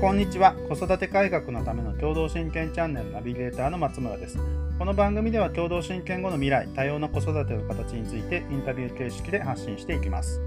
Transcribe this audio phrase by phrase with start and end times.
[0.00, 0.54] こんにちは。
[0.68, 4.38] 子育て改革のための共同親権チャンネルナビゲーターの松村です。
[4.78, 10.40] この番組では共同親権後の未来多様な子育ての形についてインタビュー形式で発信していきます。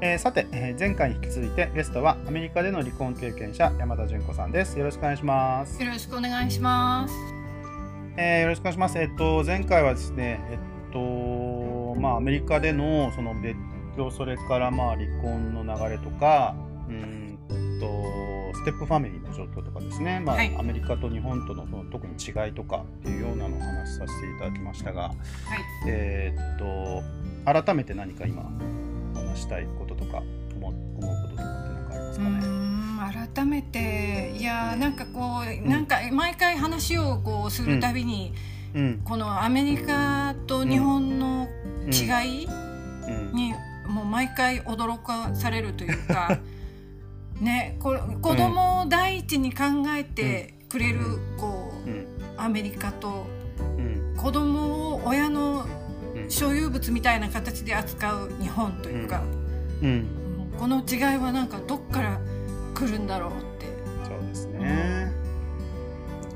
[0.00, 4.78] えー、さて、えー、前回に引き続いてゲストはアメリカでの離婚経験者山田純子さんです。
[4.78, 5.82] よろしくお願いします。
[5.82, 7.14] よろしくお願いします、
[8.16, 8.98] えー、よろしくお願いします。
[8.98, 10.58] えっと前回はですねえっ
[10.90, 13.56] とまあアメリカでのその別
[13.98, 16.65] 居それからまあ離婚の流れとかうん
[17.80, 25.14] とステップファミリーの状況とかですね、まあ、はい、アメリカと日本とのその特に違いとかっていうようなのをお話しさせていただきましたが、はい、
[25.86, 28.42] えー、っと改めて何か今
[29.14, 30.22] 話したいこととか
[30.54, 32.66] 思うこととかって何かありますかね？
[33.34, 38.32] 改めていやなんかこう、うん、なんか毎回話をこうするたびに、
[38.74, 41.48] うん、このアメリカと日本の
[41.86, 42.48] 違い
[43.32, 43.54] に、
[43.86, 46.40] もう毎回驚かされるというか。
[47.40, 49.64] ね、こ子供を第一に考
[49.96, 51.00] えてくれる、
[51.36, 53.26] こうアメリカと、
[54.16, 55.66] 子供を親の
[56.28, 59.22] 所有物みたいな形で扱う日本というか、
[60.58, 62.18] この違いはなんかどっから
[62.74, 63.66] 来るんだろうって
[64.08, 65.12] そうですね、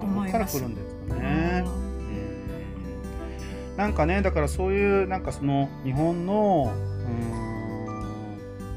[0.00, 0.60] 思います。
[0.62, 1.64] ね、
[3.76, 7.49] なんかねだからそういうなんかその日本のうん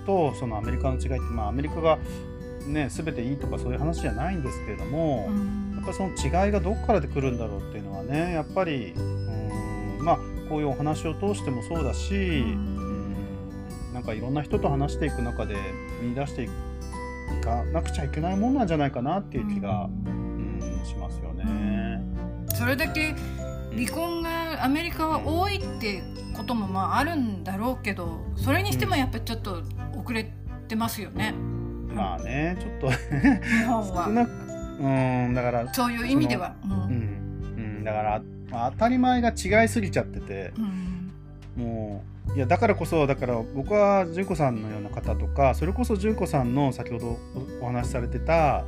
[0.06, 1.98] とそのアメリカの違いって、まあ、アメリカが、
[2.68, 15.56] ね、全ていいとかそういう話じゃないんですけれども、うん、やっぱその違いがどこからで来るんだろうっていうのはねやっぱりうんまあこういうお話を通してもそうだし、うん、なんかいろんな人と話していく中で
[16.02, 16.50] 見出してい
[17.44, 22.02] かなくちゃいけないもんなんじゃないかなっていう気が、うん、しますよね。
[22.56, 23.16] それだけ
[23.76, 26.04] 離婚がアメリカは多いって
[26.36, 29.64] こともまああるんだろうけどそれにしてもやっぱりちょっと
[30.04, 30.30] 遅れ
[30.68, 31.34] てますよね。
[31.94, 32.92] まあねちょっと。
[32.92, 34.08] 日本は。
[34.80, 35.74] うんだから。
[35.74, 36.56] そういう意味では。
[36.64, 40.54] うん、うん、だから、まあ、当たり前が違いすぎちゃってて、
[41.58, 47.20] うん、もういやだからこそだから僕は純子さんのような方とかそれこそ純子さんの先ほど
[47.62, 48.64] お話しされてた、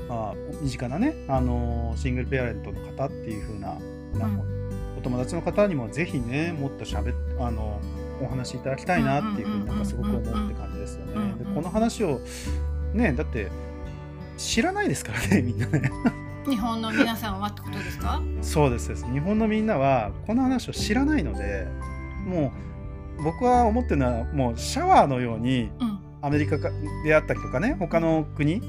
[0.00, 3.74] うん、まあ、身近なねあのシングルペアレントの方っていうふうな
[4.14, 4.44] なんか、
[4.98, 7.80] お友達の方にもぜひねもっとしゃべあの
[8.20, 11.34] お話しいただきたいなっていうふうになんかすごく思うって感じですよね。
[11.38, 12.20] でこの話を
[12.94, 13.48] ねだって
[14.36, 15.90] 知らないですからね みんなね。
[16.48, 18.20] 日本の皆さんはってことですか？
[18.40, 21.68] そうです日本のみんなはこの話を知らないので
[22.26, 22.52] も
[23.18, 25.70] う僕は思ってるのはもうシャワーのように、
[26.22, 26.56] アメリカ
[27.04, 28.60] であったりとかね他の国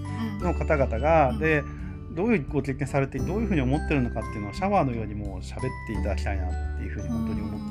[0.41, 1.63] の方々が、うん、で
[2.11, 7.70] どういうご経験されてどういうふうに思ってるのかっていうのをシャワーのようにもう喋っていただきたいなっていうふうに本当に思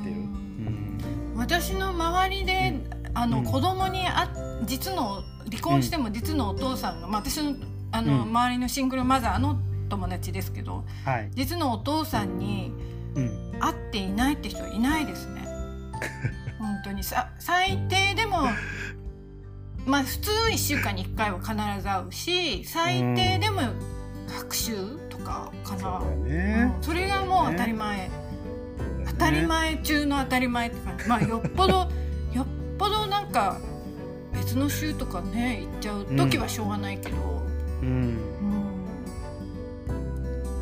[1.41, 2.75] 私の周りで、
[3.15, 4.31] あの、子供にあ
[4.63, 7.55] 実の離婚しても実のお父さんが、まあ、私の
[7.91, 9.59] あの、周りのシングルマザーの
[9.89, 12.71] 友達ですけど、はい、実のお父さんに
[13.59, 15.41] 会っていないって人はいないですね。
[16.59, 17.03] 本当に。
[17.03, 18.43] さ最低でも
[19.87, 23.61] まあ普通1週間に1回は必ず会うし最低でも
[24.29, 24.75] 学習
[25.09, 28.11] とかかな、そね、それがもう当たり前、
[29.21, 31.87] たり前中の当たり前って感じ、まあよっぽど
[32.33, 32.45] よっ
[32.77, 33.59] ぽどなんか
[34.33, 37.17] 別の州とかね行っちゃう時はしょうがないけど、
[37.81, 38.17] うん、うん、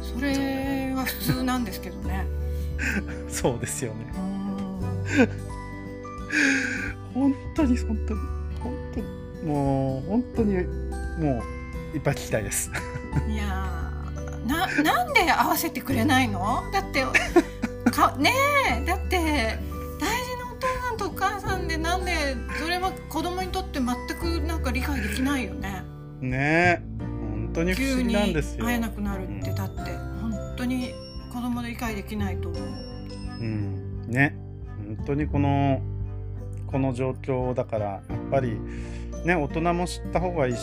[0.01, 2.25] それは普通なんですけどね。
[3.29, 4.11] そうですよね。
[7.13, 8.19] 本当に本当に
[8.59, 9.07] 本当に
[9.45, 11.43] もう本当にも
[11.93, 12.71] ういっぱい聞きたいです。
[13.29, 13.45] いや
[14.45, 16.63] ななんで合わせてくれないの？
[16.71, 17.05] だって
[17.99, 18.31] かね
[18.81, 19.17] えだって
[19.99, 22.11] 大事なお父さんとお母さんでなんで
[22.57, 25.83] それは子供にとって全くなんか理解できないよね。
[26.21, 28.65] ねえ本当に不思議なんですよ。
[28.65, 29.81] 会えなくなるって、だって
[30.21, 30.93] 本当に
[31.33, 32.61] 子供で理解できないと思う。
[32.61, 34.35] うんね
[34.97, 35.81] 本当にこの
[36.67, 38.57] この状況だからやっぱり
[39.25, 40.59] ね大人も知った方がいいし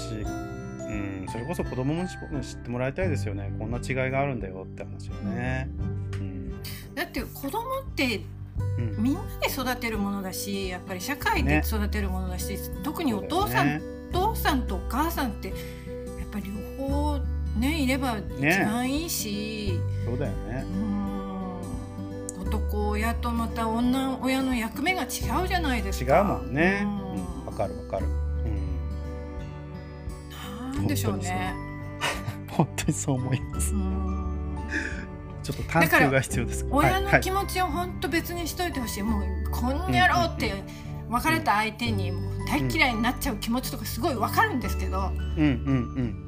[0.87, 2.13] うん、それこそ子供も知
[2.55, 6.06] ってもらいたいですよねこんな違いがあるんだよって話をね、うん、
[6.97, 8.23] だって子供って
[8.99, 15.57] みんなで育てるものだしやっぱり社会で育てるものだし、ね、特にお父さん、ね、お父さんとお母さんってやっ
[16.33, 17.19] ぱり両方
[17.59, 20.65] ねいれば一番いいし、ね、そうだよね。
[22.41, 25.07] 男親とまた女親の役目が違
[25.45, 26.19] うじゃないですか。
[26.19, 26.87] 違うもんね。
[27.45, 28.07] わ、うん、かるわかる。
[30.75, 31.55] なんでしょうね。
[32.49, 33.17] 本当にそう。
[33.17, 33.75] 思います
[35.47, 36.67] ちょっと探究が必要です。
[36.71, 39.23] 親の気持ちを本当別にしといてほしい、もう
[39.53, 40.53] こんにゃろうって
[41.09, 45.53] 別れた相手にもう大嫌いになっちゃう気持ちとかすごい分かるんですけど、うんうん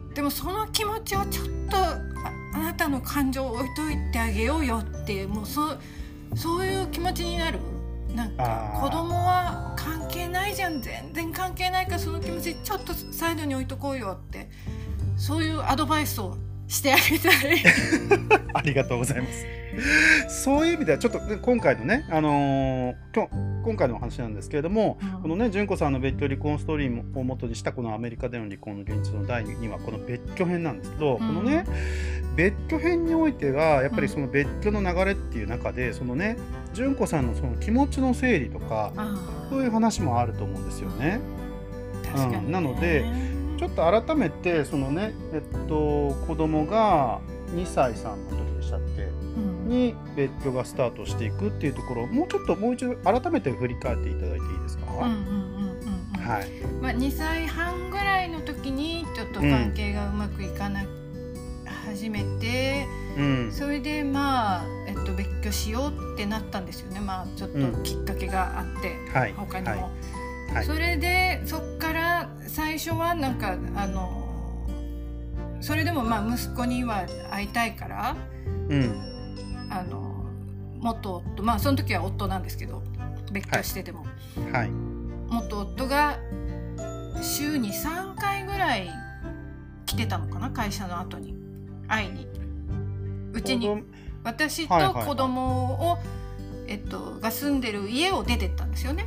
[0.08, 1.76] うん、でもその気持ちをちょっと
[2.54, 5.76] あなたの感情を置いといてあげようよっていうもうそ
[6.36, 7.58] そういう気持ちになる？
[8.14, 14.48] なんか子供は関係ないじゃん全然関係ないからその気持ちちょっとサイドに置いとこうよって
[15.16, 16.36] そういうアドバイスを
[16.68, 17.62] してあげたい。
[18.54, 19.46] ありがとうございます。
[20.28, 23.28] そういう意味ではちょっと、ね、今回のね、あのー、
[23.64, 31.64] 今回のお話なんですけれども、うん、このね純子さんの別居離婚ストーリーをもとにしたこのアメリカでの離婚の現実の第2話この別居編なんですけど、うん、このね
[32.36, 36.36] 別居編においてはやっぱりその別居の流れっていう中でそのね
[36.74, 38.92] 純子さんのその気持ちの整理とか
[39.50, 41.20] そういう話もあると思うんですよね。
[42.16, 43.04] うん、なので
[43.58, 47.20] ちょっと改めてそのねえっと子供が
[47.54, 56.50] 2歳3の時でしたっけ、うん、に別居がスタートしていくっていうところをもうちょっともう一度改めて振り返っていただいていいですか、はい。
[56.82, 60.84] まあ、2歳半ぐらいの時にちょっと関係がうまくいかな、
[61.86, 67.00] 始めて、うん、それでまあ、えっと、別居しようってなったんですよね。
[67.00, 68.96] まあちょっときっかけがあって、
[69.30, 69.70] うん、他にも。
[69.70, 70.17] はい
[70.52, 74.24] はい、それでそっから最初はなんかあの
[75.60, 78.16] それでもまあ息子には会いたいから、
[78.68, 80.24] うん、あの
[80.78, 82.82] 元夫まあその時は夫なんですけど
[83.32, 84.06] 別居してても、
[84.52, 84.70] はい、
[85.28, 86.18] 元夫が
[87.22, 88.88] 週に3回ぐらい
[89.86, 91.34] 来てたのかな会社の後に。
[91.88, 92.26] 会いに。
[93.32, 93.82] うちに。
[94.22, 95.98] 私と子供を、
[96.66, 99.06] えっと、が住んでる家を出てったんですよね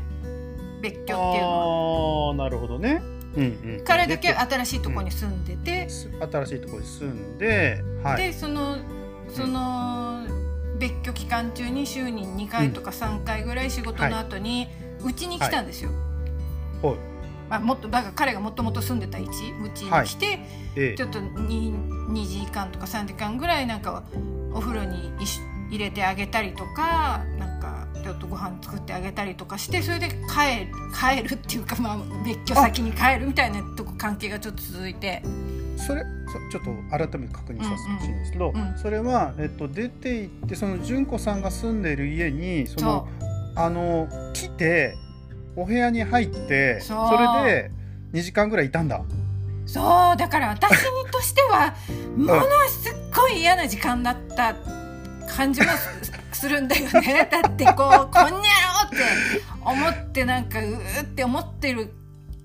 [0.81, 2.33] 別居っていうのは。
[2.33, 3.01] あなるほどね。
[3.35, 3.45] うんう
[3.81, 5.87] ん、彼だけ新しいところに住んでて、
[6.19, 8.77] うん、新しいところに住んで、はい、でその
[9.29, 10.27] その、
[10.77, 14.67] 別居期間中に週に2回とか3回ぐらい仕事の後に
[15.05, 15.91] うち、に来たんですよ。
[16.81, 16.95] はい。
[17.49, 20.39] まあ、もっとだから彼がもともと住んでた位置うちに来て、
[20.75, 24.03] はい、ちょっと 2, 2時間とか3時間ぐらいなんか
[24.53, 25.11] お風呂に
[25.69, 27.50] 入れてあげたりとかなんか
[28.01, 35.23] ちょっとご飯作ってあげたりとかしてそれで帰る帰るっていうか、まあ、別居先に帰るみたいなとこ関係がちょっと続いて。
[35.77, 36.03] それ
[36.51, 43.07] ちょっと改めて確認させてほしいんですけど、うんうん、それは、えっと、出て行ってその純子さんが住んでいる家にその
[43.55, 44.95] あの来て
[45.55, 46.93] お部屋に入ってそ
[47.43, 47.71] れで
[48.13, 49.01] 2時間ぐらいいたんだ。
[49.65, 51.73] そうだから私にとしては
[52.17, 54.55] ものすっごい嫌な時間だった
[55.27, 55.67] 感じも
[56.41, 58.97] するんだよね だってこう「こんにゃろ!」って
[59.63, 61.93] 思ってなんかうーって思ってる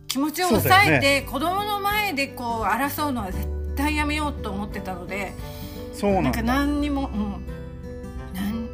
[0.06, 5.32] 気持ちを抑えて、ね、子供の前でこう争うのは絶対やめようと思ってたので
[5.94, 7.46] そうなんか何にも、うん、
[8.34, 8.68] なん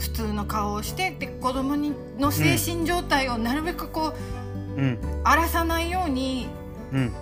[0.00, 4.14] 普通の顔をしてで子供にの精神状態をなるべくこ
[4.76, 6.48] う、うん、荒らさないように、
[6.92, 7.12] うん、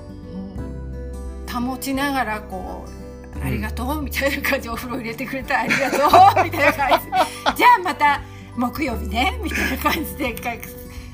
[1.53, 3.04] 保ちながらこう。
[3.45, 5.97] ありがとうみたいな感じお風呂入れてくれたありがと
[6.41, 7.57] うみたいな感じ。
[7.59, 8.23] じゃあまた
[8.57, 10.35] 木曜日ねみたいな感じで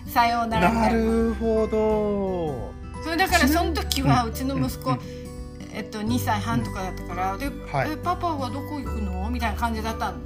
[0.07, 0.89] さようならな。
[0.91, 2.73] るほど。
[3.03, 4.97] それだからその時はうちの息子、
[5.73, 10.23] えっと、2歳半とかだったから「ではい、えパパはどこ行くの?」みたいな感じだったん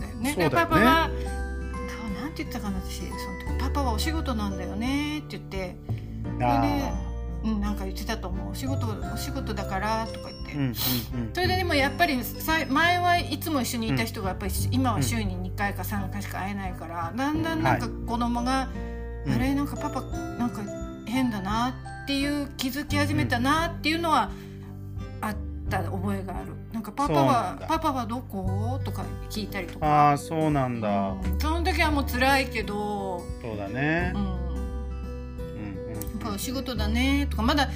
[0.00, 0.34] だよね。
[0.34, 1.10] でパパは
[2.20, 3.00] なんて言ったかな私。
[3.00, 3.10] その
[3.56, 5.76] 時「パパはお仕事なんだよね」って言って。
[6.38, 7.07] で
[7.44, 8.50] うん、なんか言ってたと思う。
[8.50, 10.74] お仕事お仕事だからとか言って、うんうんうん、
[11.32, 12.18] それででもやっぱり
[12.68, 18.68] 前はいつも一緒にいた人がやっぱり今は週に2回か3回しか会えないから、だんだんなんか子供が、は
[19.26, 20.62] い、あれなんかパパなんか
[21.06, 24.30] 変だなっていう気づき始めたなっていうのは
[25.20, 25.36] あっ
[25.68, 26.52] た覚えがある。
[26.72, 29.86] なんかパパはパパはどこ?」とか聞いたりとか。
[29.86, 34.24] ああそうなんだ、うん、その時はもう辛いけどそうだね、うん。
[34.24, 34.37] ぱ
[36.38, 37.68] お仕事だねとかまだ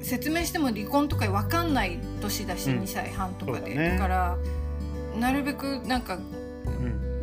[0.00, 4.36] 説明しても離婚とか分かんない年だし、うん、2歳半とかで、ね、だから
[5.16, 6.22] なるべくなんか、うん。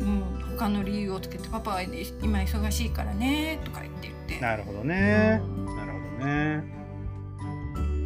[0.00, 0.22] うん、
[0.56, 1.92] 他の理由をつけて「パパは今
[2.38, 4.40] 忙しいからね」とか言って言って。
[4.40, 6.64] なるほどね、うん、なるほどね。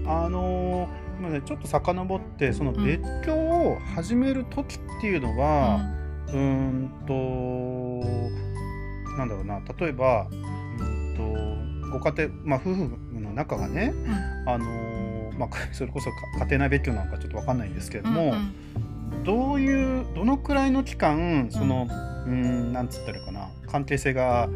[0.08, 5.78] あのー、ちょっと遡ってその別居を始める時っていうのは、
[6.32, 7.14] うん、うんと
[9.16, 9.60] なんだろうな。
[9.78, 10.26] 例えば
[11.98, 18.30] ご家庭、まあ、夫婦の仲がね、うん、あのー、まあ、 それこそ家庭内別居なんかちょっと分かんないんですけれども、うん
[19.18, 21.88] うん、どういうどのくらいの期間その、
[22.26, 24.48] うん、うんなんつったらいいかな関係性が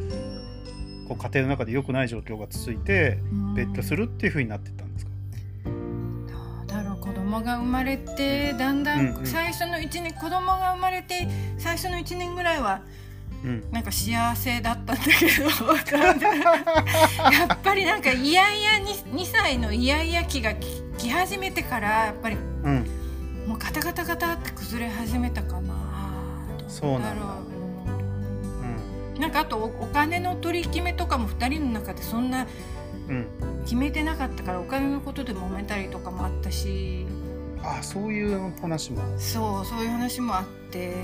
[1.09, 3.19] こう家庭の中で良くない状況が続いて
[3.55, 5.11] 別居するっていうふうになってたんですか、
[5.65, 5.71] ど
[6.65, 11.29] うだろう子供が生まれてだんだん最初の1年、うんうん、子供が生まれて
[11.59, 12.83] 最初の1年ぐらいは
[13.45, 15.45] うん、なんか幸せだったんだけど
[17.33, 20.53] やっぱりなんかイヤイヤ 2, 2歳のイヤイヤ期が
[20.99, 22.87] 来始めてからやっぱり、うん、
[23.47, 25.75] もうガタガタガタって崩れ始めたかな
[26.69, 27.27] そうなんだ。
[29.15, 32.47] うん、なんかあとお金の取り決めとかも2人の中でそんな
[33.65, 37.07] 決めてなかったからお金のことで揉めたりとかもあったし。
[37.63, 39.03] あそういう話も。
[39.19, 40.95] そうそういう話もあって、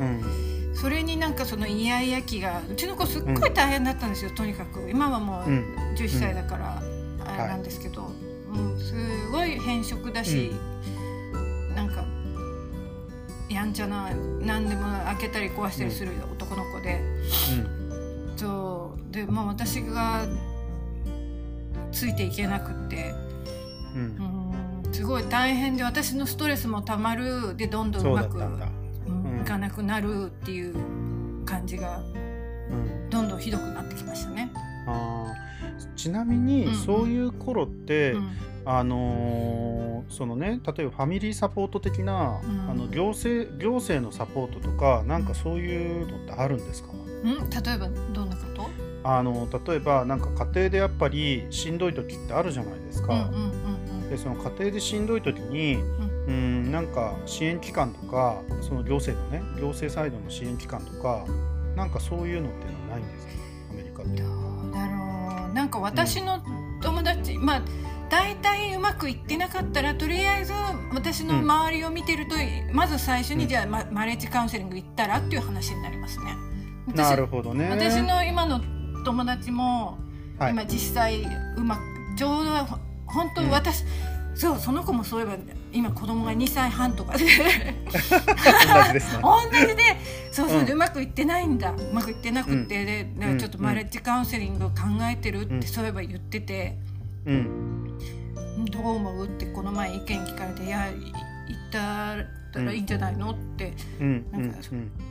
[0.00, 4.88] うん、それになんかそのイヤイヤ期がうちの子すっごい大変だったんですよ、うん、とにかく。
[4.90, 5.42] 今はもう
[5.96, 6.82] 11歳だから
[7.24, 8.10] あれなんですけど、
[8.52, 8.94] うん、す
[9.30, 10.52] ごい変色だし、
[11.32, 12.04] うん、なんか
[13.48, 14.10] やんちゃな
[14.40, 17.00] 何でも開けたり壊したりする男の子で、
[18.30, 19.12] うん、そう。
[19.12, 20.26] でまあ私が
[21.92, 23.12] ついていけなくって、
[23.94, 24.02] うん、
[24.84, 24.92] うん。
[24.92, 27.56] すごい大変で私のストレスもたまる。
[27.56, 28.40] でどんどんうまくい
[29.44, 30.74] かなくなるっていう
[31.44, 32.00] 感じが、
[33.10, 34.52] どんどんひどくなってきましたね。
[34.86, 35.32] あ
[35.96, 38.30] ちなみに、そういう頃って、うん。
[38.66, 48.68] あのー、そのね例えばファミリーサポート的な、うん、あの行政行政のサポートとかなんかそういうのってあるんですか、うん、例えばどんなこと？
[49.02, 53.30] あの例えばなんか家庭でやっぱりしんどい時ってあるじゃないですか。
[54.10, 61.24] でその家庭でしんどい時に、うん、んなんか支援機関とかその行政のね行政サイドの支援機関とか
[61.76, 63.32] なんかそういうのっていうのはないんですか？
[63.70, 64.22] アメリカって。
[64.22, 66.40] どうだろうなんか私の
[66.82, 67.62] 友達、うん、まあ
[68.08, 70.52] 大体うまくいってなかったらとりあえず
[70.92, 76.34] 私の周りを見てると、うん、まず最初に、じゃあ、ま、マレッジカウンセリング行ったらっていう話になりますね。
[76.92, 77.70] なるほどね。
[77.70, 78.60] 私の今の
[79.04, 79.98] 友達も、
[80.40, 81.22] はい、今実際
[81.56, 81.80] うまく
[82.16, 82.50] ちょうど
[83.06, 85.36] 本当私、うん、そうその子もそういえば
[85.72, 87.16] 今子供が2歳半とか。
[87.16, 87.30] で同
[88.86, 89.22] じですね。
[89.22, 89.82] 同じで
[90.32, 91.70] そうそう、うん、うまくいってないんだ。
[91.70, 94.74] うまくいってなくて、で、うん、ちょっとマレッジカウンセリング考
[95.10, 96.76] えてるってそういえば言ってて、
[97.26, 97.96] うん、
[98.70, 104.58] どう思うってこの前意見聞かれて「いや言ったらいいんじゃないの?」って、なんか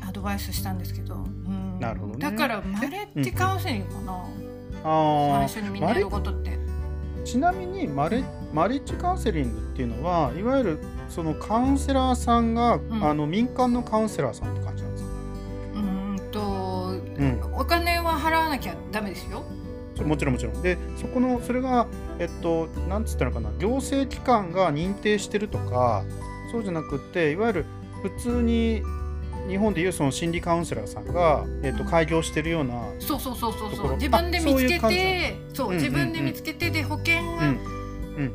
[0.07, 1.79] アドバイスしたんですけど、うん。
[1.79, 4.13] なるほど、ね、だからマレッジカウンセリングかな、
[4.83, 6.57] あ最初にみんなやることって。
[7.25, 8.23] ちなみにマレ
[8.53, 15.09] マリッジカウンセリングっていうのはいわゆるそのカウンセラーさんが、うん、あの民間のカウンセラーさんって感じなんですか
[15.75, 16.41] うんと、
[17.17, 19.43] うん、お金は払わなきゃダメですよ。
[20.03, 20.61] もちろんもちろん。
[20.61, 21.87] でそこのそれが
[22.19, 23.51] えっとなんつったのかな。
[23.59, 26.03] 行政機関が認定してるとか
[26.51, 27.65] そうじゃなくていわゆる
[28.01, 28.81] 普通に
[29.47, 33.95] 日本でいうその心理カウンセラーさんが、えっと、開業してるようなそうそうそうそうそう。
[33.95, 37.78] 自分で見つけてそう自分で見つけてで保険が、うん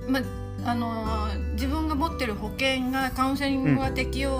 [0.08, 0.20] ま
[0.64, 4.38] あの自分が持ってる保険がカウンセリングは適用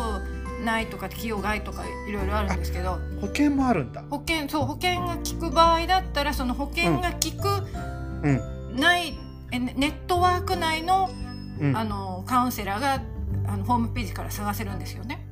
[0.65, 4.03] ないとか適用外とかいろいろあるんですけど保険もあるんだ。
[4.09, 8.81] 保険そう保険が効く場合だったらその保険が効く、うん。
[8.81, 9.15] ない、
[9.53, 11.11] えネットワーク内の,、
[11.75, 13.03] あのカウンセラーが
[13.47, 15.27] あのホームページから探せるんですよね。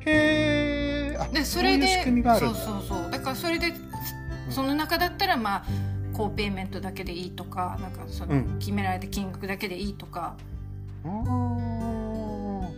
[0.00, 1.30] へえ。
[1.32, 2.04] でそれで
[2.38, 3.10] そうそうそう。
[3.10, 3.72] だからそれで
[4.48, 5.64] その中だったらまあ
[6.12, 10.36] 高ペイメントだけでいいとかなんかその決められた金額だけでいいとか、
[11.04, 12.72] うん、保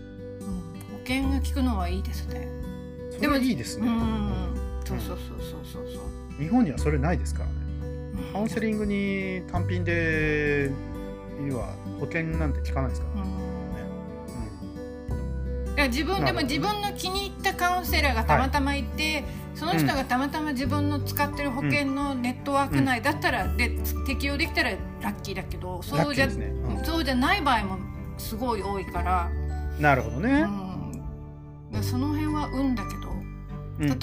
[1.06, 2.48] 険が効くのはいいですね。
[3.20, 3.86] でもいいですね。
[3.86, 6.42] うん、そうそうそうそうそうそう。
[6.42, 7.54] 日本にはそれないですからね。
[8.32, 10.70] カウンセリングに単品で
[11.48, 13.30] 要は保険なんて効かないですから、ね。
[15.70, 19.24] うん、いや自分でも自分の気に入ったカウンセラーがたまたまいて、はい、
[19.54, 23.70] その人がたまたま自分の使ってる保険のネットワーク内だったら、で
[24.06, 26.46] 適用できたらラッキーだけどそうじゃ、ね。
[26.46, 27.78] うん、そうじゃない場合も
[28.18, 29.30] すごい多いから。
[29.78, 30.46] なるほどね、
[31.72, 33.12] うん、その辺は運だけど。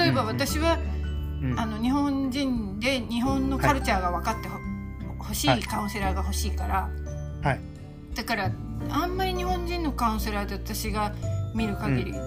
[0.04, 0.78] 例えば私は、
[1.42, 1.60] うん。
[1.60, 4.50] あの日本人で日本のカルチャーが分かって
[5.18, 6.90] ほしいカウンセラーが欲しいから、
[7.42, 7.60] はい、
[8.14, 8.52] だから
[8.90, 11.14] あんまり日本人のカウンセラーで私が
[11.56, 12.18] 見る限り、うん、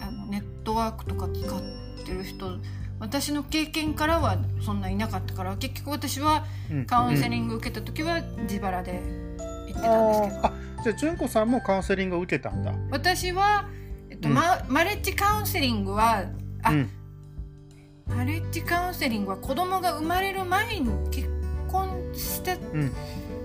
[0.00, 1.75] あのネットワークとか使って
[2.12, 2.58] る人
[2.98, 6.46] 私の経験からはそんないなかったから結局私は
[6.86, 9.02] カウンセリング受けた時は自腹で
[9.38, 12.72] 行ってたんですけど、うん、あじゃあ純子さんもカウンセリングを受けたんだ。
[12.90, 13.68] 私は、
[14.08, 16.24] えっとママレッジカウンセリングは
[16.62, 16.72] あ、
[18.06, 21.28] マレッジカウンセリングは子供が生まれる前に結
[21.68, 22.86] 婚して、うん、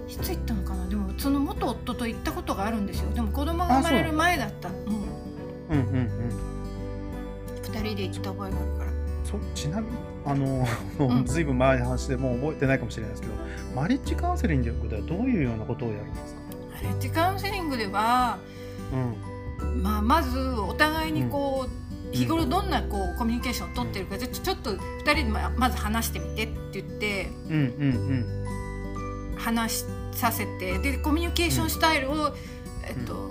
[0.07, 0.87] いつ行ったのかな？
[0.87, 3.09] でもその元夫と行ったことがあるんですよ。
[3.13, 4.69] でも子供が生まれる前だった。
[4.69, 4.71] う。
[4.71, 4.85] んうん
[5.69, 6.50] うんうん
[7.71, 8.91] 2人で行った覚えがあるから。
[9.23, 10.65] そちなみにあの、
[10.99, 13.33] うん、ずいぶん前の話でもう覚えてないかもしれないですけど
[13.75, 16.41] マレッジカウンセリングではどういうようなことをやるんですか？
[16.75, 18.39] マレッジカウンセリングでは、
[19.61, 19.81] うん。
[19.83, 21.67] まあ、まずお互いにこ
[22.11, 25.23] う、日頃どんなこうコミュニケーションを取ってるかちょちょっと2人で
[25.55, 27.61] まず話してみてって言って、うんうん
[29.31, 32.35] うん、話させてでコミュニケーションスタイルを、
[32.85, 33.29] えっと、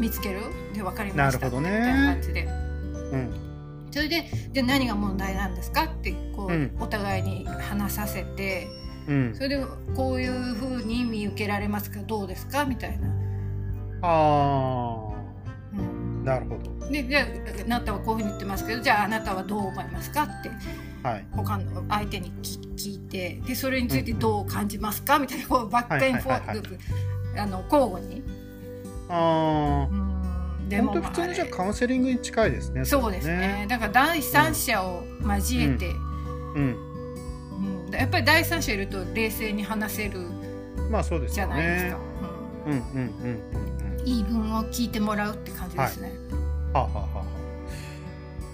[0.00, 0.40] 見つける？
[0.74, 1.46] で分かりました。
[1.46, 2.48] みたいな感じで。
[3.12, 3.30] うん。
[3.90, 8.68] それでで何が問題なんですかってこう、うん、お互いに話させて、
[9.08, 9.64] うん、それで
[9.96, 12.00] こういうふうに見受けられますか？
[12.00, 12.66] どうですか？
[12.66, 13.08] みたいな。
[14.02, 15.10] あ
[15.72, 16.86] うん、なるほど。
[16.90, 17.24] でじゃあ
[17.64, 20.50] あなたはこういうふうに言ってますけどじゃああなたはどう思いますかって、
[21.02, 26.78] はい、他の相手に聞いてでそれについてどう感じますか、うん、みたいなこうバックエンフォーク
[27.38, 28.22] あの交互に。
[29.08, 29.92] ああ。
[29.92, 30.07] うん
[30.68, 32.84] でも、本当普通のじゃカウンセリングに近いですね。
[32.84, 33.66] そうですね。
[33.68, 36.76] だから第三者を交えて、うん、
[37.86, 40.20] うん、やっぱり第三者いると冷静に話せる
[40.90, 41.98] まあそうですじゃないですか。
[42.66, 42.72] うん。
[42.72, 42.80] うん。
[42.80, 43.00] うん。
[43.96, 44.04] うん。
[44.04, 46.12] 言い分を聞いてもらうって感じですね。
[46.72, 47.08] はあ、はあはは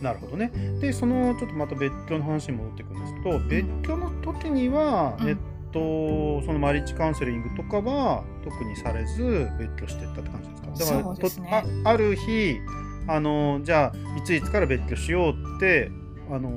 [0.01, 0.51] あ、なるほどね。
[0.81, 5.37] でそのちょっとまた別居の話に戻ってくるんですと、別居の時には、えっ
[5.73, 10.64] とそのマリッジカウンセリングとかは特にされず別居していったって感じですか？
[10.79, 12.59] だから、ね、あある日
[13.07, 15.91] あのじゃあいついつから別居しようって
[16.31, 16.51] あの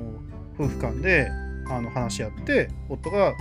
[0.58, 1.30] 夫婦間で
[1.70, 3.34] あの話し合って夫が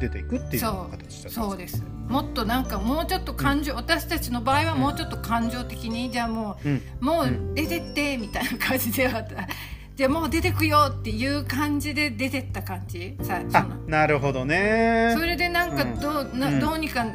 [0.00, 1.84] 出ていくっていう形だそうです。
[2.08, 9.22] もっとなんかもうちょっと感情、うん、私たちの場合はもうちょっと感情的に、うん、じゃあもう、うん、もう出てってみたいな感じでは
[9.94, 13.16] じゃもう出てくよっていう感じで出てった感じ？
[13.22, 15.14] さあなるほどね。
[15.16, 17.06] それでなんかどう,、などうにか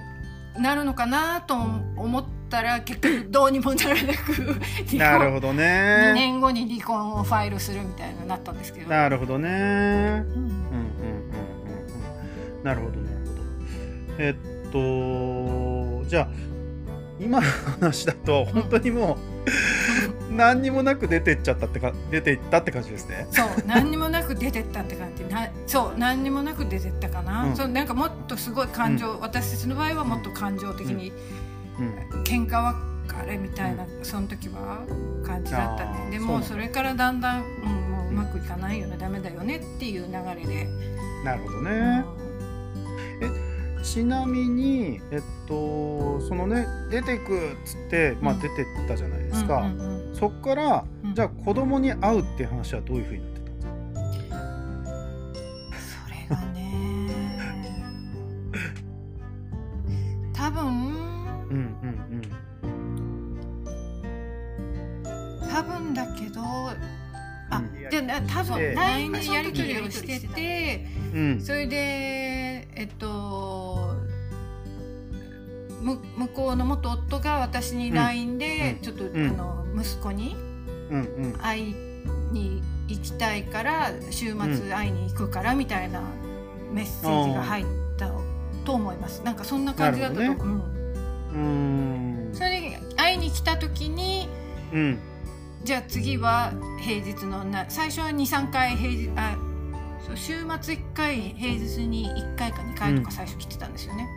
[0.58, 4.60] なるのかなと思ったら結局どうにもならなく
[4.96, 5.64] なるほどね。
[6.12, 8.90] 2年後に離婚をファイルするみたいになったんですけど。
[8.90, 9.50] なるほどね。
[9.50, 9.54] うん。
[9.54, 10.46] うんうんうん
[12.58, 12.64] うん。
[12.64, 13.42] なるほどなるほど。
[14.20, 14.36] え
[14.68, 16.28] っとじゃあ
[17.20, 17.48] 今の
[17.80, 19.18] 話だと本当にも
[20.30, 23.28] う、何にもなく出てっちゃったってか出ていったって感じですね。
[23.32, 25.24] そう何にもなく出てったって感じ。
[25.26, 31.16] なそう何にもなく出てったかな、うん、そうなんかもっとすごい感情、うん、私たちの場合はもっと感情的に、うん、
[32.24, 34.86] 喧嘩別れみたいな、その時は
[35.26, 36.10] 感じだったね。
[36.12, 38.98] でもそれからだんだん、うん、もううまくいかないよね。
[38.98, 40.68] ダメだよねっていう流れで。
[41.24, 42.06] なるほどね。
[43.22, 54.38] えちなみに、えっと、そのね出てくっつって、まあ、出てったじゃないですか、うんうんうん、そっから、うん、じゃあ子供に会うっていう話はどういうふうになってたんですか
[56.28, 57.10] それがね
[60.34, 60.85] 多分
[65.56, 66.42] 多分だけど
[67.50, 73.96] あ、で多分 LINE でやり取りをしてて、うん、それでえっと
[75.82, 80.36] 向こうの元夫が私に LINE で、ちょっと、あの息子に
[81.40, 81.76] 会い
[82.32, 86.02] に行きたいから週末会いに行くからみたいな
[86.74, 87.66] メッセージが入っ
[87.98, 88.10] た
[88.66, 89.22] と思います。
[89.24, 90.58] なんかそんな感じだったと思う。
[90.58, 90.64] ね、
[91.36, 94.28] うん、それで会いに来た時に、
[94.74, 95.00] うん、
[95.66, 99.36] じゃあ次は平日のな最初は23回平日あ
[100.06, 104.08] そう週末1回平日に1回か2回とか最初来てたんですよね。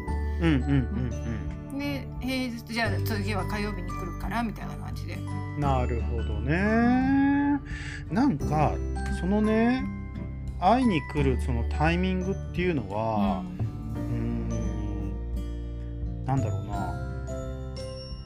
[0.43, 5.17] うんうんうんうん、で平日じゃあ次は火曜日に来るからみたいな感じで。
[5.59, 7.63] なるほどね。
[8.11, 8.75] なんか
[9.19, 9.83] そのね
[10.61, 13.43] 会いに来るそのタイミングっていうのは、
[13.97, 16.95] うん、うんなんだろうな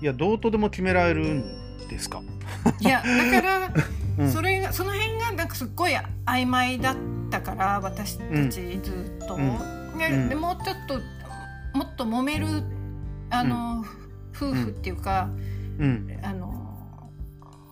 [0.03, 2.21] いやどうとでも決められるんですか？
[2.81, 3.73] いやだか
[4.17, 5.93] ら、それがその辺がなんかすっごい
[6.27, 6.97] 曖昧だっ
[7.31, 10.29] たから私たちずっと、うん。
[10.29, 11.01] でもうちょっと
[11.77, 12.47] もっと揉める
[13.31, 13.85] あの、
[14.35, 15.29] 夫婦っていうか、
[16.23, 17.11] あの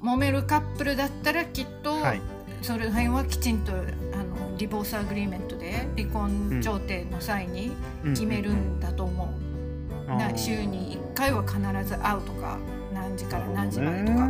[0.02, 2.20] 揉めるカップルだったらきっと、はい、
[2.62, 7.72] その辺はきちんとあの divorce agreement で離婚調停の際に
[8.04, 10.10] 決めるんだと思う。
[10.10, 12.58] な週に1回は必ず会うとか
[12.92, 14.28] 何時から何時までとか。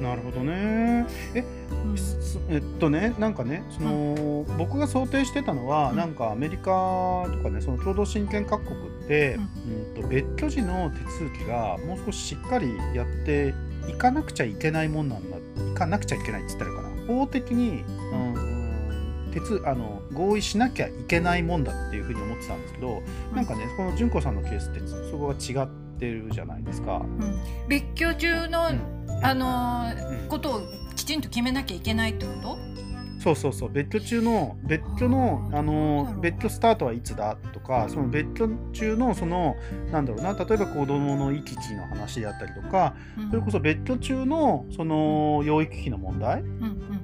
[0.00, 1.06] なるほどね。
[1.34, 1.44] え、
[1.84, 1.96] うん、
[2.48, 9.38] えっとね、なんかね、その、うん、僕が想定してたのは、うん、なんかアメリカとかね、その共同親権各国って、
[9.96, 10.02] うん。
[10.02, 13.54] と別居時の手続きがもう少ししっかりやって
[13.88, 15.40] いかなくちゃいけないもんなんだ、い
[15.74, 16.90] かなくちゃいけないって言ったらいいかな。
[17.06, 23.02] 法的に、うん、手つあの合意しなきゃいけないもんだっていうふうに思ってたんですけど、
[23.34, 27.02] なんかね、この純子さんのケースってそこが違ってるじゃないですか。
[27.68, 28.66] 別居中の、
[29.22, 30.60] あのー、ことを
[30.94, 32.70] きちんと決めなきゃいけないってこと？
[33.20, 33.68] そうそうそう。
[33.70, 39.56] 別居中の別居のあの別居スタートはいつだとかその別居中のその
[39.92, 46.42] なんだろうな例えば子供の行き来の話であったりとか、うん、それこそ別居中のその養育費の問題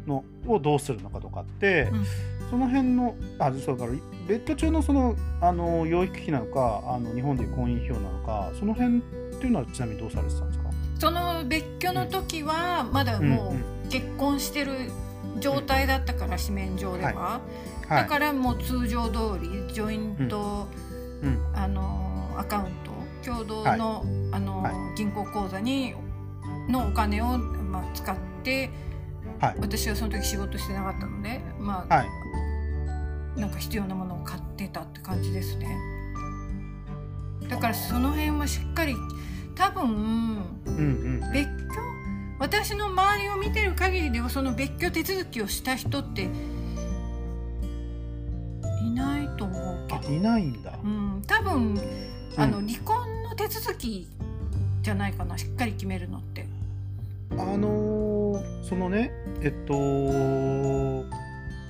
[0.07, 2.05] の、うん、をどうするのかとかって、うん、
[2.51, 3.93] その辺のあそうから
[4.29, 9.01] 別居中のそのあの養育費なのかあの日本でいう婚姻費用なのかその辺っ
[9.39, 10.71] ていうのはちなみにどうされてたんですか？
[10.99, 13.55] その別居の時はまだも
[13.87, 14.73] う結婚してる
[15.41, 17.41] 状態だったから紙面上では、は
[17.89, 17.93] い。
[17.93, 20.67] はい、だからもう通常通りジョイント、
[21.23, 22.91] うん、あのアカウント
[23.25, 24.65] 共同の,、あの
[24.97, 25.95] 銀行口座に
[26.69, 28.71] のお金を、まあ、使って、
[29.41, 32.05] 私はその時仕事してなかったのでまあ、
[33.37, 35.69] なんか必要なものを買ってたって感じですね。
[37.49, 38.95] だからその辺はしっかり
[39.55, 40.81] 多分、うんう
[41.27, 41.51] ん、別居
[42.39, 46.29] 私の周りを見てる限りではその別居手続きをした人って
[48.85, 50.13] いないと思うけど。
[50.13, 51.81] いないんだ、うん、多分
[52.37, 54.09] あの、離婚の手続き
[54.83, 56.46] じゃないかなしっかり決めるのって
[57.33, 59.13] あのー、そのね
[59.43, 59.75] えっと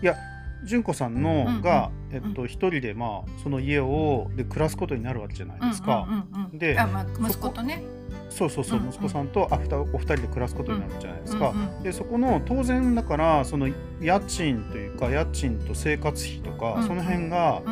[0.02, 0.16] いや
[0.64, 6.08] 純子さんのが、えっと、一人で、まあ、その家をで暮らすことになるわけじゃないですか。
[6.52, 7.84] で、あまあ、息子とね。
[8.28, 9.58] そうそうそう、息子さんとあ
[9.92, 11.54] お二人で暮らすことになるじゃないですか。
[11.82, 13.68] でそこの当然だからその
[14.00, 17.62] 家賃というか家賃と生活費とか、その辺が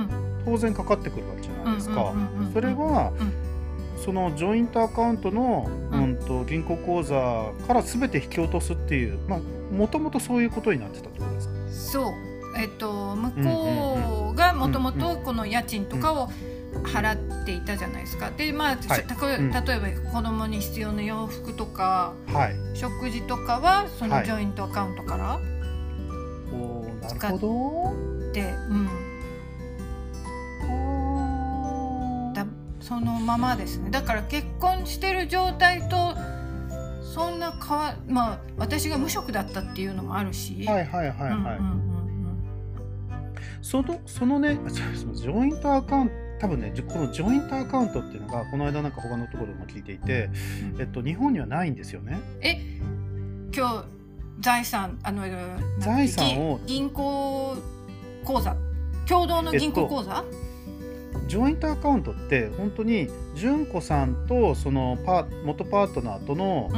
[0.45, 2.15] 当然かかってくるわけじゃないですか。
[2.53, 3.13] それは、
[4.05, 9.41] そのジョイントアカウントの、うんと銀行口座から全て引き落とすっていうまあ
[9.75, 11.55] もともとそういうことになってたってことですか？
[11.71, 12.13] そう。
[12.57, 16.29] えっと、向こうがもともとこの家賃とかを
[16.85, 18.31] 払っていたじゃないですか。
[18.31, 18.79] でまあ、はい、
[19.67, 25.41] 例えば子供に必要な洋服とか、はい、食事とかはそのジョイントアカウントから
[27.09, 27.31] 使っ
[28.33, 28.89] て、うん、
[32.87, 36.15] そのままですねだから結婚してる状態と
[37.03, 40.67] そんなかわまあ私が無職だったっていうのもあるし。
[40.67, 41.59] はいはいはいはい。
[41.59, 41.95] うんうん
[43.63, 50.29] そのそのねジョイントアカウント多分ねこのジョイントアカウントっていうのがこの間なんか他のところでも聞いていて、
[50.75, 52.21] うん、えっと、日本にはないんですよね。
[52.43, 52.61] え
[53.57, 53.85] 今日
[54.41, 55.23] 財産あの
[55.79, 57.57] 財産を銀行
[58.23, 58.55] 口座
[59.07, 60.44] 共同の銀行口座、えっと、
[61.27, 66.71] ジョイントアカウントって本当に純子さんとそのパ元パートナーとの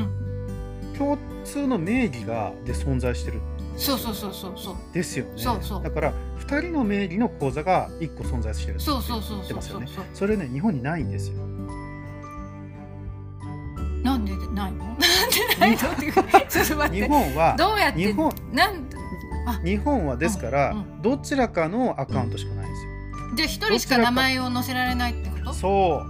[0.96, 3.40] 共通の名義がで存在してる。
[3.76, 4.76] そうそうそうそうそう。
[4.94, 5.32] ですよね。
[5.36, 5.82] そうそう。
[5.82, 9.06] だから2人の名義の口座が1個存在してるって言っ
[9.46, 9.86] てますよね。
[10.14, 11.36] それね日本にないんですよ。
[14.02, 14.84] なんでないの？
[14.84, 15.00] なんで
[15.58, 16.10] ないのって
[16.96, 18.86] 日本はどうやって日本なん
[19.64, 22.90] 日本はですから、うんうん、どちらかのアカウントしかないんですよ、
[23.34, 25.52] じゃあ1人しか名前を載せられないってこと？
[25.52, 26.06] そう。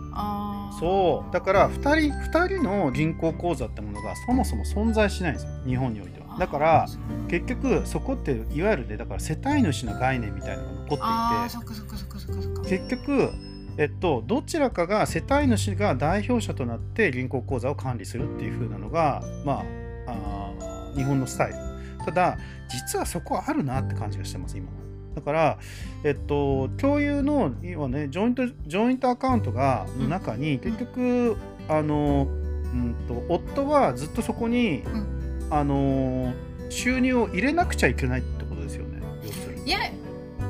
[0.78, 1.32] そう。
[1.32, 5.52] だから2人 ,2 人の銀行口座ってものがそもそも存在しないんですよ。
[5.66, 6.38] 日本においては。
[6.38, 6.86] だから
[7.28, 12.76] 結局そこっていわゆるねだから世帯主の概念みたいなのが残っていて。
[12.76, 13.30] 結局
[13.78, 19.64] えっと、どちらかが世帯主が代表者となって銀行口座を管理するっていう風なのが、ま
[20.06, 21.58] あ、あ日本のスタイル。
[22.02, 22.38] ただ
[22.70, 24.68] 実はそこはあるなって感じがしてます今
[25.16, 25.58] だから、
[26.04, 31.36] えっと、共有の今ねジョイントジョイントアカウントがの中に結局
[31.68, 35.16] あの、うんと、夫はずっとそこに、うん。
[35.48, 36.34] あのー、
[36.70, 39.62] 収入を入れなくちゃいけないってことですよね要するに。
[39.64, 39.78] いや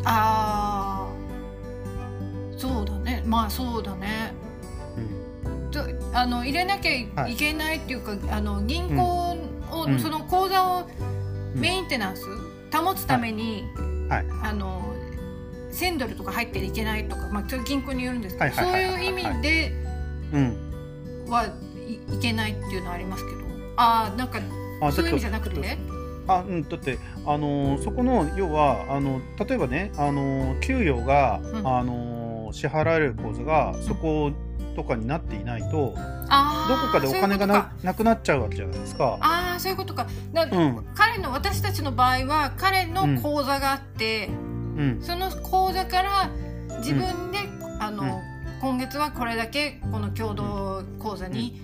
[0.05, 1.07] あ
[2.57, 3.23] そうだね。
[3.27, 4.33] まあそうだね、
[5.45, 5.81] うん、と
[6.15, 9.37] あの入れなきゃいけないっていうか、はい、あの銀行
[9.71, 10.89] を、うん、その口座を
[11.55, 12.23] メンテナンス、
[12.73, 13.65] 保つために、
[14.09, 14.95] はい、あの
[15.71, 19.73] 1000ドルとか入っていけないとか、まあ、銀行によるんですけど、そういう意味で
[21.29, 21.47] は
[22.09, 23.47] いいけないっていうのはありますけど。
[23.77, 24.41] ああなんか
[24.81, 25.79] あそういう意味じゃなくて？
[26.29, 34.33] あうん、だってあのそこの要はあの例えばねあの給与が、うん、あの支払われる口座がそこ
[34.77, 35.97] とかになっていないと、どこ
[36.93, 39.17] かでお金がななくなっちゃうわけじゃないですか。
[39.21, 40.07] ああそういうことか。
[40.35, 44.29] だ、うん、彼の私たちの場合は彼の口座があって、
[44.77, 46.31] うん、その口座から
[46.79, 47.39] 自分で、
[47.81, 48.21] あの、
[48.61, 51.61] 今月はこれだけこの共同口座に、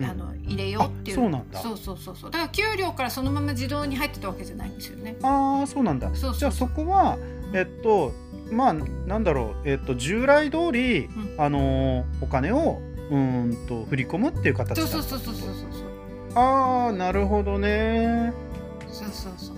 [0.00, 1.16] あの入れようっていう。
[1.16, 1.60] そうなんだ。
[1.60, 2.30] そうそうそうそう。
[2.30, 5.16] だから給料からそのまま自動に入ってたわけじゃないんですよね。
[5.22, 6.10] ああそうなんだ。
[6.12, 7.18] じゃあそこは
[7.52, 8.12] えっと
[8.52, 16.38] まあなんだろうえっと従来通り、うん、あのお金をうんと振り込むっていう形だそうそうそうそうそうそう。
[16.38, 18.32] ああなるほどね。
[18.88, 19.56] そうそうそう。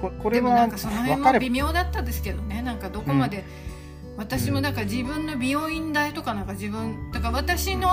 [0.00, 2.60] ここれはなんかその辺も微妙だったですけどね。
[2.62, 3.44] なんかどこまで、
[4.12, 7.88] うん、私もだから自分の美容院代とかなんか自分だから私の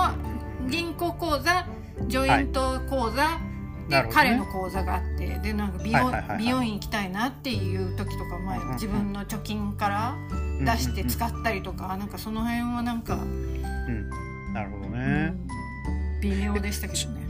[0.68, 1.66] 銀行口座
[2.06, 3.51] ジョイント口座、はい、
[3.92, 10.16] で、ね、彼の口座があってでなんか美容,、美容院行きたいなっていう時とか前自分の貯金から
[10.60, 15.34] 出して使ったりとか、なんかその辺はなんか、うん、なるほどね、
[16.20, 17.22] 微妙でしたけどね。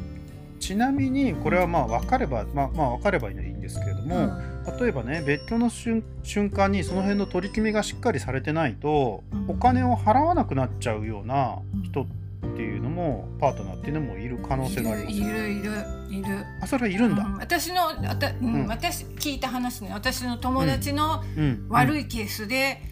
[0.61, 6.05] ちなみにこれはまあ分かれば、まあ、まあ分かればいいんですけれども、うん、例えばね別居の瞬
[6.51, 15.17] 間にその辺の取り決めがしっかりされてないと、うん、お金を払わなくなっちゃうような人っていうのもパートナーっていうのもいる可能性があります。
[15.17, 15.73] いるいる
[16.11, 16.45] いる。
[16.61, 19.91] あそれはいるんだ、うん、私のあた、うん私聞いた話ね。
[19.93, 21.23] 私の友達の
[21.69, 22.83] 悪いケースで、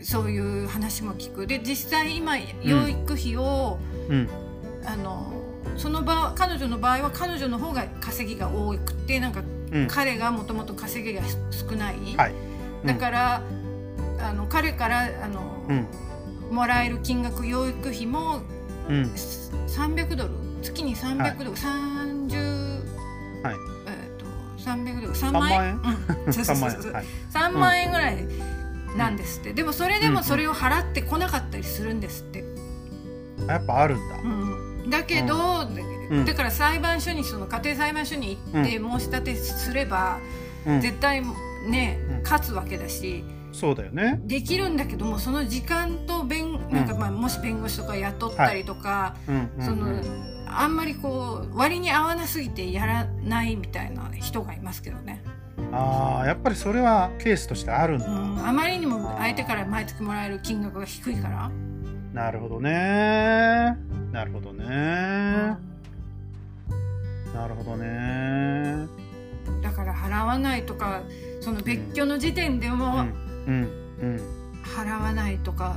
[0.00, 1.46] そういう話も聞く。
[1.46, 3.78] で実際今養育費を、
[4.84, 5.32] あの
[5.76, 9.42] その場彼女の場合は彼女の方が稼ぎが多くてなんか、
[9.88, 12.34] 彼がもともと稼ぎが少ない、はい。
[12.84, 13.42] だから
[14.20, 15.40] あの彼からあの、
[16.50, 18.40] もらえる金額養育費も、
[18.88, 19.04] うん、
[19.66, 20.30] 300ドル？
[20.62, 23.54] 月に300ドル、はい、30、はい。
[23.86, 24.26] えーと、
[24.62, 28.26] 300ドル？3万円 ?3 万円、はい、3万円ぐらい
[28.96, 32.44] なんですって、でもそれでもそれを払ってこなかったりするんですって。
[33.46, 34.90] やっぱあるんだ、うん。
[34.90, 35.68] だけど、
[36.10, 40.18] うん、だから裁判所にその家庭裁判所に行って申し立てすれば、
[40.66, 41.22] うん、絶対
[41.68, 43.24] ね、勝つわけだし。
[43.52, 44.20] そうだよね。
[44.24, 49.16] できるんだけどもその時間と弁なんかまあもし弁護士とか雇ったりとか、
[49.60, 50.00] その
[50.46, 55.22] あんまりこう割に合わなすぎてやらないみたいな人がいますけどね。
[55.72, 61.50] ああやっぱりそれはケースとしてあるんだ、うん、あまりにも相手から毎月もらえる金額が低いから。
[62.12, 63.76] なるほどね。
[64.12, 64.64] なるほどね、
[67.34, 68.86] なるほどね。
[69.62, 71.02] だから払わないとか
[71.40, 73.04] その別居の時点でも、
[74.62, 75.76] 払わないとか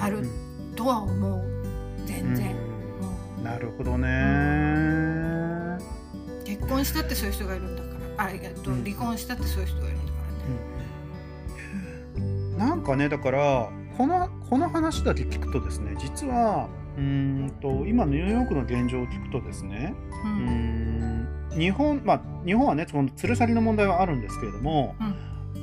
[0.00, 0.28] ある
[0.74, 1.42] とは思う。
[2.06, 2.54] 全然、
[3.42, 4.06] なるほどね、
[6.44, 7.96] 結婚したってそういう人がいるんだから。
[8.18, 10.18] ありがとう、離婚したってそういう人がいるんだか
[12.16, 25.14] らね、なんかねだからこのこの話だけ聞くとですね実はうんと今のニューヨークの現状を聞くとですね、うん、日本まあ日本はねその連れ去りの問題はあるんですけれども、うん、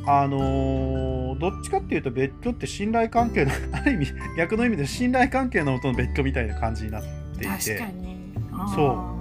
[0.05, 7.03] あのー、どっちかっていうと別居って信頼関係のある意味 逆の意味で信頼関係の音の別居みたいな感じになっ
[7.37, 7.83] ていて。
[8.75, 9.15] そ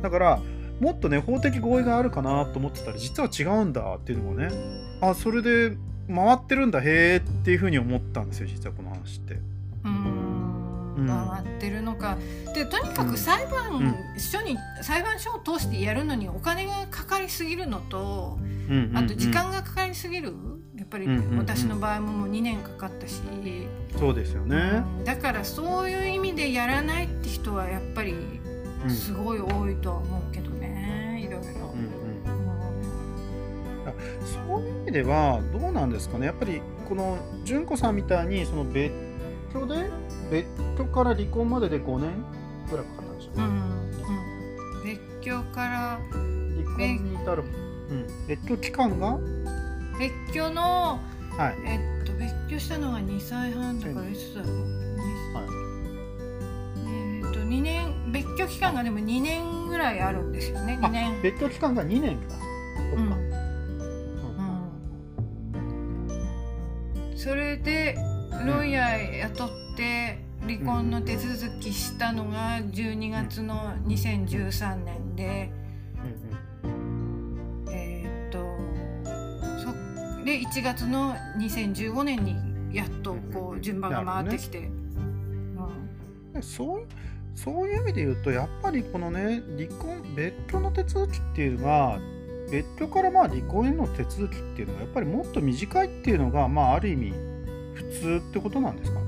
[0.00, 0.02] う。
[0.02, 0.40] だから
[0.80, 4.54] もっとね法的合意があるかなと思ってたら実は違うんだっていうのがね
[5.00, 5.76] あそれで
[6.08, 9.38] 回ってるんだへえっていうふうに思ったんですよ実はこの話って。
[10.96, 12.16] 回ってるのか。
[12.54, 20.32] でとにかく裁判所に、うん、裁判所を通してやるのにお金がかかりすぎるのと、うんあと時間がかかりすぎる。
[20.76, 23.20] やっぱり私の場合ももう2年かかったし、
[23.98, 28.14] そうですよね、うん、だからそういう意味でやらないって人はやっぱり
[28.88, 31.74] すごい多いとは思うけどね、いろいろ。
[34.48, 36.26] そういう意味ではどうなんですかね。
[36.26, 38.92] やっぱりこの純子さんみたいにその別
[39.52, 39.90] 居で
[40.30, 40.46] 別
[40.76, 42.24] 居から離婚までで5年
[42.70, 49.18] ぐらいかかったんでしょうね、うんうん、別居から離婚に至る、うん、別居期間が？
[49.98, 51.00] 別居の、
[51.38, 54.12] はい、えっと別居したのが2歳半だからい。
[54.12, 54.52] つだろう、
[55.34, 55.46] はい、
[56.76, 60.78] えー、っと2年別居期間がでも2年ぐらいあるんですよね。
[60.80, 61.22] 2年。
[61.22, 63.18] 別居期間が2年だそっか、う
[67.12, 67.16] ん。
[67.16, 67.96] それで
[68.46, 75.50] ロイヤー雇って離婚の手続きしたのが12月の2013年で、
[77.68, 78.38] えっと
[79.58, 79.72] そ
[80.24, 82.36] で1月の2015年に
[82.76, 84.58] やっとこう順番が回ってきて。
[86.34, 86.86] うん、そう
[87.34, 91.98] そういう意味で言うとやっぱりこのね離婚別居の手続きっていうのが
[92.50, 97.12] 別居からまあ離婚への手続きっていうのがやっぱりもっと短いっていうのがまあある意味
[97.74, 99.00] 普通ってことなんですか？
[99.00, 99.05] ね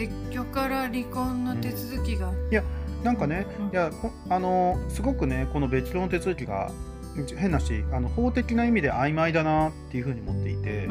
[0.00, 2.64] 別居から離婚の手続きが、うん、いや
[3.04, 3.90] なんかね、うん、いや
[4.30, 6.70] あのすごくねこの別居の手続きが
[7.36, 10.88] 変なしあの法的な意味で曖昧だなっていうふうに思っていて。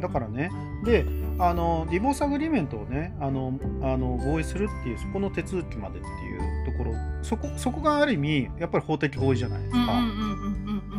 [0.00, 0.50] だからね。
[0.84, 1.04] で
[1.38, 10.02] あの divorce agreement をねあのあの合意するっていうそこの手続きまでっていうところそこそこがある意味やっぱり法的合意じゃないですか。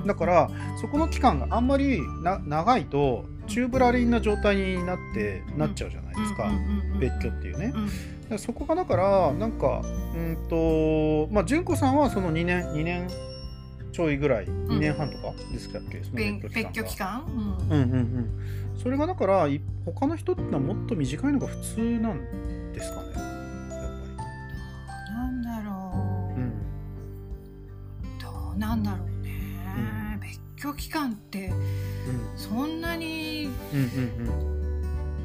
[0.05, 6.49] だからそこの期間があんまりな長いと宙ぶらりんな状態になってなっちゃうじゃないですか、
[6.99, 7.73] 別居っていうね。
[8.29, 9.81] うん、そこがだからなんか
[10.15, 13.09] うんとまあ純子さんはその2年2年
[13.91, 16.15] ちょいぐらい、2年半とかですかっけ、その
[16.49, 18.29] 別居期間うん、うんうんうん。
[18.81, 19.49] それがだから
[19.85, 23.09] 他の人ってのはもっと短いのが普通なんですかね？
[23.09, 23.17] やっ
[23.99, 24.15] ぱり。
[25.13, 25.91] なんだろ
[26.37, 26.53] う、うん、
[28.17, 29.10] どうなんだろう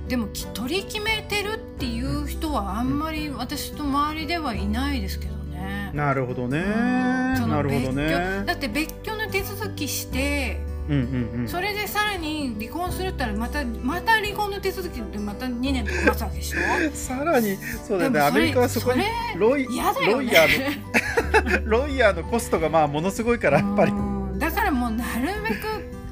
[0.09, 5.91] でも取り決めてるっていう人はあんまり私と周りではいないですけどね。
[5.95, 6.61] なるほどね。
[6.61, 8.45] なるほどね。
[8.47, 10.97] だって別居の手続きしてうんう
[11.39, 16.61] んうん、それでさらに離婚するったらまたまた離婚の手続きでまた2年とか待つわけでしょ？
[16.95, 18.21] さらにそうだよね。
[18.21, 19.03] アメリカはそこに
[19.37, 23.93] ロイ lawyer の lawyer のコストがまあものすごいからやっぱり。
[24.39, 25.67] だからもうなるべく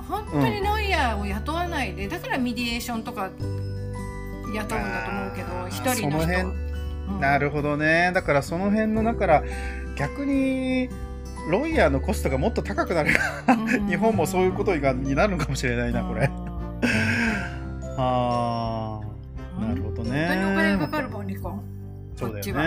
[0.09, 0.61] 本当に
[1.95, 3.41] いで、だから mediation とか雇
[4.53, 6.47] うんだと思うけど一人の人、
[7.13, 8.13] うん、なるほどね。
[8.15, 9.43] だからその辺のだから
[9.97, 10.89] 逆に
[11.51, 13.11] ロイヤーのコストがもっと高くなる
[13.89, 14.83] 日本もそういうことに
[15.15, 16.31] なるのかもしれないなこれ。
[17.97, 19.01] あ
[19.59, 20.27] あなるほどね。
[20.27, 21.63] 本当にお金かかるもん離婚
[22.17, 22.65] そうだよね、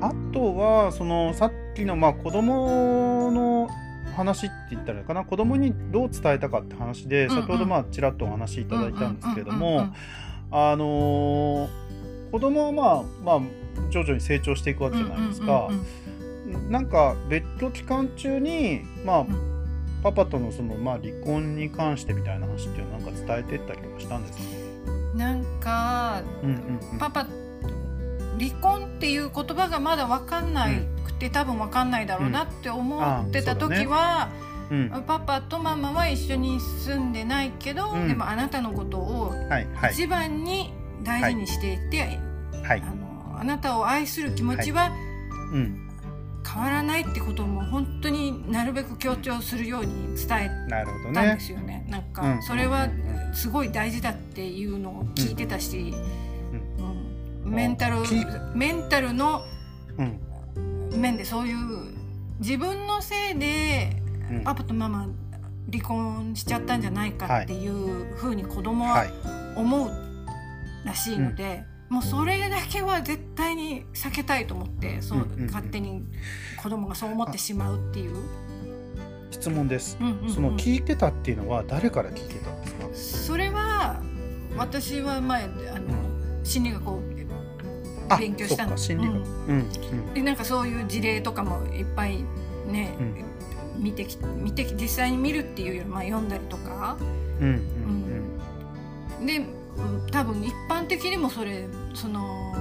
[0.00, 3.68] あとはそのさっきのまあ子供の
[4.12, 5.24] 話って言ったらいいかな？
[5.24, 9.88] 子供にどう伝えたかって話で、先ほどまあちらっとお話しいただいたんですけれども
[10.50, 11.68] あのー、
[12.30, 12.82] 子供はま
[13.34, 15.68] あまあ徐々に成長していくわけじゃないですか。
[16.68, 19.26] なんか別居期間中にまあ
[20.02, 24.44] パパとのそのまあ離婚に関してみたいな話っていうのはなんか伝えてったりとかしたんですか？
[25.14, 26.56] なんか、うんうん
[26.92, 27.26] うん、パパ
[28.42, 34.30] 離婚っていう言葉がまだ分かんないくて、うん、多分分かんないだろうなって思ってた時は、
[34.70, 39.32] うん、パパとママは一緒に住んでないけど、うん、でもあなたのことを
[39.92, 40.72] 一番に
[41.04, 42.18] 大事にしていて、
[42.64, 44.92] はい、あのあなたを愛する気持ちは、
[45.52, 50.50] 変わらないってことも本当になるべく強調するように伝え
[51.12, 51.86] たんですよね。
[51.88, 52.88] な、ね、んかそれは
[53.32, 55.94] すごい大事だっていうのを聞いてたし、
[57.44, 57.96] メンタル
[58.54, 59.44] メンタルの
[60.96, 61.56] 面でそういう
[62.40, 64.02] 自分のせいで
[64.44, 65.08] パパとママ
[65.70, 69.06] 離婚しちゃったんじゃないかっていうふうに子供は
[69.56, 69.90] 思う
[70.84, 76.04] らしいので、もうそれだけは絶対に避けたいと思ってそう、勝手に
[76.62, 78.16] 子供がそう思ってしまうっていう。
[79.30, 79.96] 質問です、
[80.28, 83.26] その聞いてたっていうのは誰から聞いてたんですか？
[83.26, 84.00] それは
[84.56, 85.50] 私は前あの
[86.44, 87.00] 心理学を
[88.18, 88.76] 勉強したの。
[88.76, 90.14] 心理学、うん。
[90.14, 92.24] でなんかそういう事例とかもいっぱい
[92.66, 92.96] ね、
[93.76, 96.96] 見てき見て実際に見るっていうよりまあ読んだりとか。
[97.40, 98.12] うんうん
[99.26, 99.40] で
[100.10, 102.54] 多分一般的にもそれその、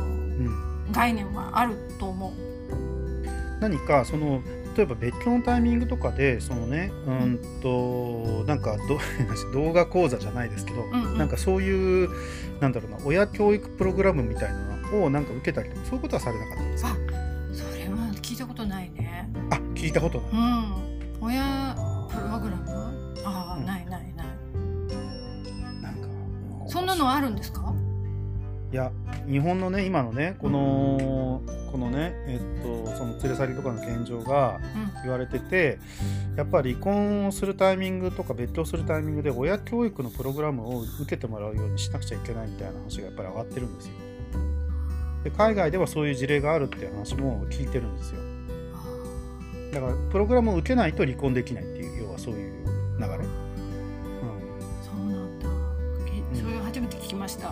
[0.92, 2.32] 概念はあると思う。
[3.60, 4.42] 何かその
[4.76, 9.00] 例えば別居のタイミングとかでそのねうんとなんかど
[9.54, 12.10] 動画講座じゃないですけど、うんうん、なんかそういう
[12.60, 16.90] なんだろうな親教育プログラムみたいなのをなんか受けたりとかそういうことはされなかったんですか？
[17.54, 19.30] それは聞いたことないね。
[19.50, 21.76] あ聞いたことない、うん、親
[22.10, 22.64] プログラム
[23.24, 24.28] ああ、うん、ないないない。
[25.82, 26.08] なんか
[26.68, 27.74] そんなのあるんですか？
[28.72, 28.90] いや
[29.28, 34.62] 日本のね今のねこの、うん、このねえっとその連れ去りとかの現状が
[35.04, 35.78] 言われてて、
[36.32, 43.94] うん、やっぱり離婚をするタイミングとか別居するタイミングで親教育のプログラムを受けてもらうようにしなくちゃいけないみたいな話がやっぱり上がってるんですよ。
[45.24, 48.22] で海外ではそういう事例があるっていう話も聞いてるんですよ。
[49.74, 52.66] だからプログラムを受けないと離婚できないっていう要はそういう
[53.00, 53.16] 流れ。
[53.16, 53.24] うん、
[54.82, 55.50] そうなんだ。
[56.34, 57.50] それ初めて聞きました。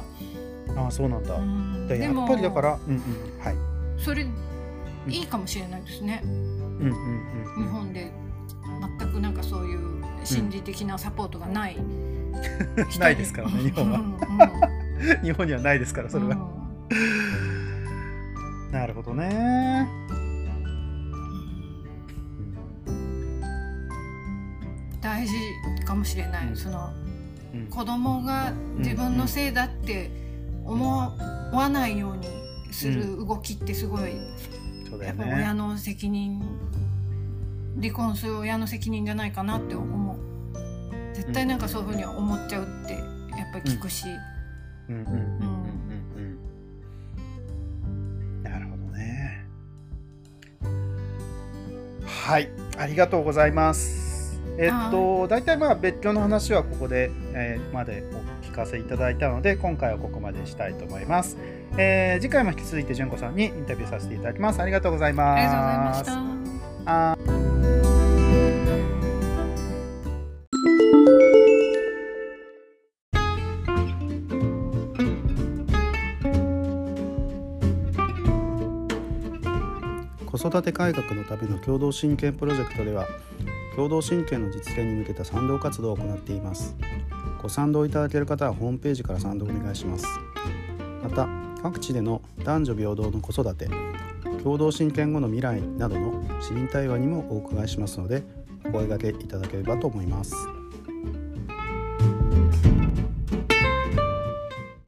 [0.75, 1.37] ああそうなんだ。
[1.95, 3.01] でやっぱりだからうんうん
[3.39, 3.55] はい。
[3.97, 4.25] それ
[5.07, 6.21] いいかもしれないですね。
[6.23, 8.11] うんうんうん、日本で
[8.99, 12.31] 全くなんかそういう心理的なサポートがない、うん、
[12.99, 14.17] ないですからね日本は、うん
[15.13, 17.58] うん、 日本にはないですからそれは、うん、
[18.71, 19.87] なるほどね、
[25.01, 25.33] 大事
[25.85, 26.93] かもしれない、その、
[27.53, 30.11] うん、子供が自分のせいだって
[30.63, 30.87] 思
[31.51, 32.27] わないように
[32.71, 34.17] する動きってすごい、
[35.01, 36.41] やっぱ親の責任
[37.81, 40.19] 離婚する親の責任じゃないかなって思う。
[41.15, 44.05] 絶対なんかそういうふうに思っちゃうってやっぱり聞くし。
[44.87, 45.05] なる
[52.29, 54.39] はいありがとうございます。
[54.59, 61.37] えっと大体まあ別居の話はここで、えー、までお聞かせいただいたので今回はここまでしたいと思います。
[61.75, 64.61] えー、次回も引き続いて純子さんにインタビューさせていただきます。
[64.61, 65.39] ありがとうございます。
[65.39, 67.18] ありがとうございました。
[80.49, 83.07] 育て改革のための共同親権プロジェクトでは
[83.75, 86.75] 共同親権の実現に向けた賛同活動を行っています
[87.41, 90.05] ご賛同いただける方はホームページから賛同お願いします
[91.03, 91.27] また
[91.61, 93.69] 各地での男女平等の子育て
[94.43, 98.23] 共同親権後の未来などの市民対話にもお伺いしますので
[98.65, 100.58] お声掛けいただければと思います。